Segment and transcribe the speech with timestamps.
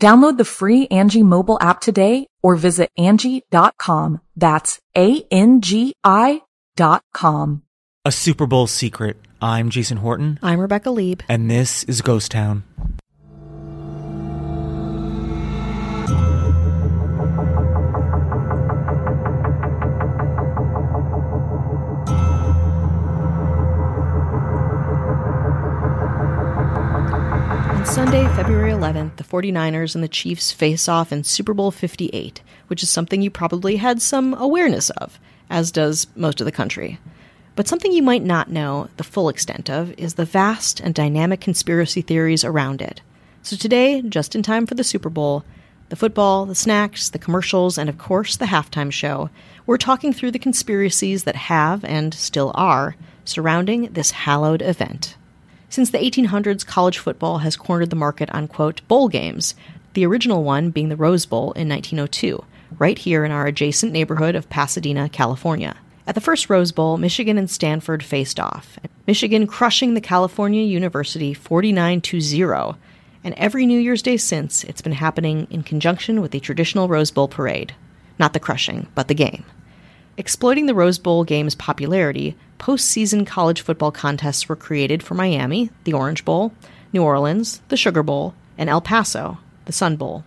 [0.00, 4.20] Download the free Angi mobile app today or visit Angi.com.
[4.36, 6.42] That's A-N-G-I
[6.76, 7.62] dot com.
[8.04, 9.16] A Super Bowl secret.
[9.40, 10.38] I'm Jason Horton.
[10.42, 11.22] I'm Rebecca Leib.
[11.28, 12.64] And this is Ghost Town.
[28.86, 33.20] 11th, the 49ers and the Chiefs face off in Super Bowl 58, which is something
[33.20, 35.18] you probably had some awareness of,
[35.50, 37.00] as does most of the country.
[37.56, 41.40] But something you might not know the full extent of is the vast and dynamic
[41.40, 43.00] conspiracy theories around it.
[43.42, 45.44] So today, just in time for the Super Bowl,
[45.88, 49.30] the football, the snacks, the commercials, and of course the halftime show,
[49.66, 52.94] we're talking through the conspiracies that have and still are
[53.24, 55.16] surrounding this hallowed event.
[55.68, 59.54] Since the 1800s, college football has cornered the market on, quote, bowl games,
[59.94, 62.44] the original one being the Rose Bowl in 1902,
[62.78, 65.76] right here in our adjacent neighborhood of Pasadena, California.
[66.06, 71.34] At the first Rose Bowl, Michigan and Stanford faced off, Michigan crushing the California University
[71.34, 72.76] 49 0.
[73.24, 77.10] And every New Year's Day since, it's been happening in conjunction with the traditional Rose
[77.10, 77.74] Bowl parade.
[78.18, 79.44] Not the crushing, but the game.
[80.18, 85.92] Exploiting the Rose Bowl game's popularity, postseason college football contests were created for Miami, the
[85.92, 86.54] Orange Bowl,
[86.90, 90.24] New Orleans, the Sugar Bowl, and El Paso, the Sun Bowl.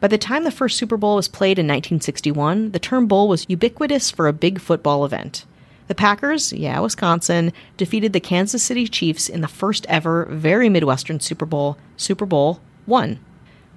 [0.00, 3.46] By the time the first Super Bowl was played in 1961, the term bowl was
[3.48, 5.46] ubiquitous for a big football event.
[5.86, 11.20] The Packers, yeah, Wisconsin, defeated the Kansas City Chiefs in the first ever very Midwestern
[11.20, 13.20] Super Bowl, Super Bowl 1.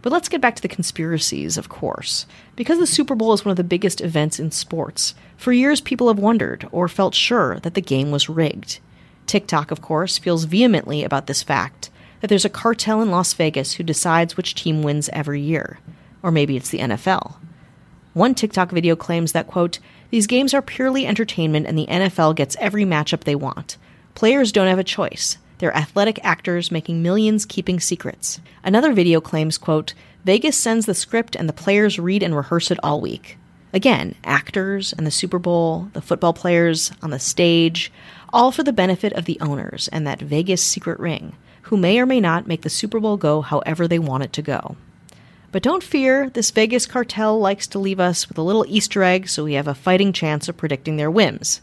[0.05, 2.27] But let's get back to the conspiracies, of course.
[2.55, 6.09] Because the Super Bowl is one of the biggest events in sports, for years people
[6.09, 8.77] have wondered or felt sure that the game was rigged.
[9.25, 11.89] TikTok, of course, feels vehemently about this fact
[12.21, 15.79] that there's a cartel in Las Vegas who decides which team wins every year.
[16.22, 17.37] Or maybe it's the NFL.
[18.13, 19.79] One TikTok video claims that, quote,
[20.11, 23.77] these games are purely entertainment and the NFL gets every matchup they want.
[24.13, 25.39] Players don't have a choice.
[25.57, 28.39] They're athletic actors making millions keeping secrets.
[28.63, 29.93] Another video claims, quote,
[30.25, 33.38] Vegas sends the script and the players read and rehearse it all week.
[33.71, 37.91] Again, actors and the Super Bowl, the football players on the stage,
[38.33, 42.05] all for the benefit of the owners and that Vegas secret ring, who may or
[42.05, 44.75] may not make the Super Bowl go however they want it to go.
[45.51, 49.29] But don't fear, this Vegas cartel likes to leave us with a little Easter egg
[49.29, 51.61] so we have a fighting chance of predicting their whims.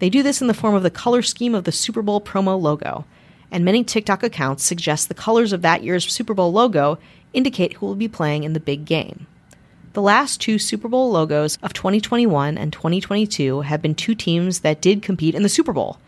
[0.00, 2.60] They do this in the form of the color scheme of the Super Bowl promo
[2.60, 3.04] logo,
[3.52, 6.98] and many TikTok accounts suggest the colors of that year's Super Bowl logo
[7.34, 9.26] indicate who will be playing in the big game.
[9.92, 14.80] The last two Super Bowl logos of 2021 and 2022 have been two teams that
[14.80, 15.98] did compete in the Super Bowl.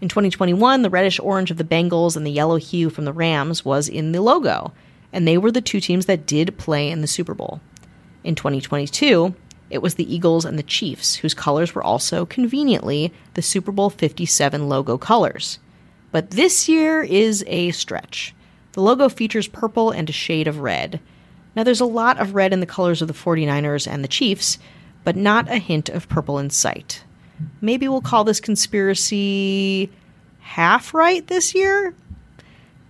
[0.00, 3.64] In 2021, the reddish orange of the Bengals and the yellow hue from the Rams
[3.64, 4.72] was in the logo,
[5.12, 7.60] and they were the two teams that did play in the Super Bowl.
[8.22, 9.34] In 2022,
[9.68, 13.90] it was the Eagles and the Chiefs, whose colors were also conveniently the Super Bowl
[13.90, 15.58] 57 logo colors.
[16.14, 18.36] But this year is a stretch.
[18.70, 21.00] The logo features purple and a shade of red.
[21.56, 24.60] Now, there's a lot of red in the colors of the 49ers and the Chiefs,
[25.02, 27.02] but not a hint of purple in sight.
[27.60, 29.90] Maybe we'll call this conspiracy
[30.38, 31.96] half right this year?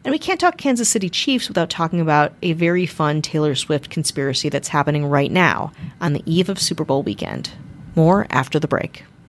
[0.04, 3.88] And we can't talk Kansas City Chiefs without talking about a very fun Taylor Swift
[3.88, 7.52] conspiracy that's happening right now on the eve of Super Bowl weekend.
[7.96, 9.04] More after the break.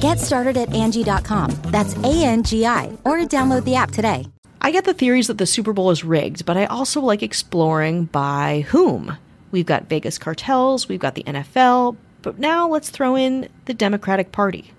[0.00, 1.50] Get started at Angi.com.
[1.66, 4.26] That's A N G I, or download the app today.
[4.60, 8.04] I get the theories that the Super Bowl is rigged, but I also like exploring
[8.06, 9.16] by whom.
[9.50, 14.32] We've got Vegas cartels, we've got the NFL, but now let's throw in the Democratic
[14.32, 14.72] Party.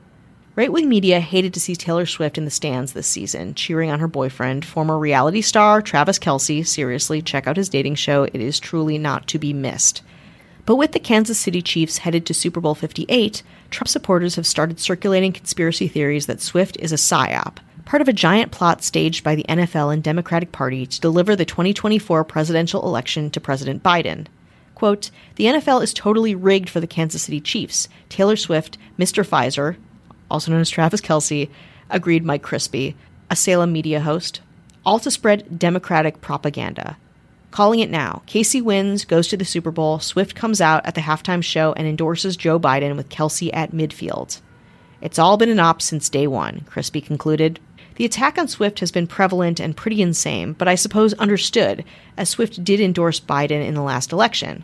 [0.56, 4.00] Right wing media hated to see Taylor Swift in the stands this season, cheering on
[4.00, 6.66] her boyfriend, former reality star Travis Kelce.
[6.66, 8.24] Seriously, check out his dating show.
[8.24, 10.02] It is truly not to be missed.
[10.68, 13.42] But with the Kansas City Chiefs headed to Super Bowl 58,
[13.72, 18.14] Trump supporters have started circulating conspiracy theories that Swift is a psyop, part of a
[18.14, 23.30] giant plot staged by the NFL and Democratic Party to deliver the 2024 presidential election
[23.30, 24.28] to President Biden.
[24.76, 27.88] Quote, the NFL is totally rigged for the Kansas City Chiefs.
[28.10, 29.26] Taylor Swift, Mr.
[29.26, 29.78] Pfizer,
[30.30, 31.50] also known as Travis Kelce,
[31.90, 32.94] agreed Mike Crispi,
[33.32, 34.42] a Salem media host,
[34.86, 36.98] all to spread Democratic propaganda.
[37.58, 38.22] Calling it now.
[38.28, 39.98] KC wins, goes to the Super Bowl.
[39.98, 44.42] Swift comes out at the halftime show and endorses Joe Biden with Kelce at midfield.
[45.02, 47.60] It's all been an op since day one, Crispi concluded.
[47.96, 51.84] The attack on Swift has been prevalent and pretty insane, but I suppose understood,
[52.16, 54.64] as Swift did endorse Biden in the last election.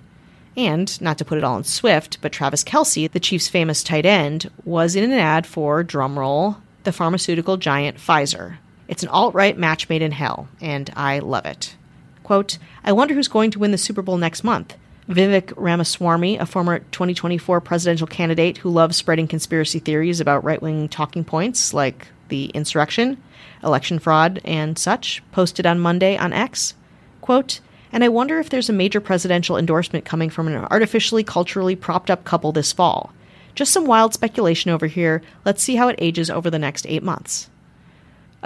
[0.56, 4.06] And, not to put it all on Swift, but Travis Kelce, the Chiefs' famous tight
[4.06, 8.57] end, was in an ad for, drumroll, the pharmaceutical giant Pfizer.
[8.88, 11.75] It's an alt right match made in hell, and I love it.
[12.24, 14.75] Quote, I wonder who's going to win the Super Bowl next month.
[15.10, 20.88] Vivek Ramaswamy, a former 2024 presidential candidate who loves spreading conspiracy theories about right wing
[20.88, 23.22] talking points like the insurrection,
[23.64, 26.74] election fraud, and such, posted on Monday on X.
[27.22, 27.60] Quote,
[27.92, 32.10] and I wonder if there's a major presidential endorsement coming from an artificially culturally propped
[32.10, 33.14] up couple this fall.
[33.56, 35.22] Just some wild speculation over here.
[35.46, 37.50] Let's see how it ages over the next eight months.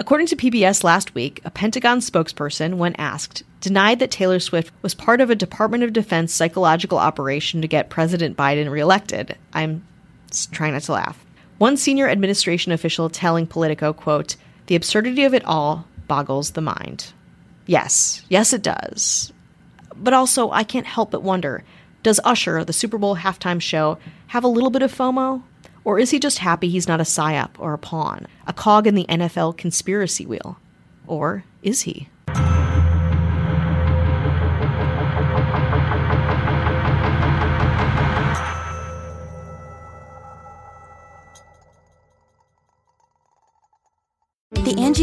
[0.00, 4.94] According to PBS last week, a Pentagon spokesperson, when asked, denied that Taylor Swift was
[4.94, 9.36] part of a Department of Defense psychological operation to get President Biden reelected.
[9.52, 9.84] I'm
[10.52, 11.26] trying not to laugh.
[11.58, 14.36] One senior administration official telling Politico, quote,
[14.66, 17.12] the absurdity of it all boggles the mind.
[17.66, 19.32] Yes, yes, it does.
[19.96, 21.64] But also, I can't help but wonder
[22.04, 23.98] does Usher, the Super Bowl halftime show,
[24.28, 25.42] have a little bit of FOMO?
[25.88, 28.94] Or is he just happy he's not a psyop or a pawn, a cog in
[28.94, 30.58] the NFL conspiracy wheel?
[31.06, 32.10] Or is he?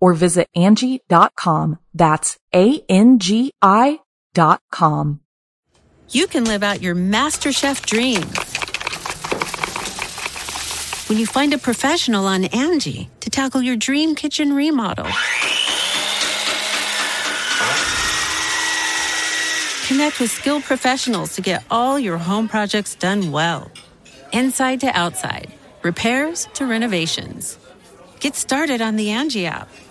[0.00, 1.78] or visit Angi.com.
[1.94, 4.00] That's A-N-G-I
[4.34, 5.20] dot com.
[6.10, 8.22] You can live out your MasterChef dream
[11.08, 15.06] when you find a professional on Angi to tackle your dream kitchen remodel.
[19.86, 23.70] Connect with skilled professionals to get all your home projects done well.
[24.32, 27.56] Inside to outside repairs to renovations.
[28.18, 29.68] Get started on the Angi app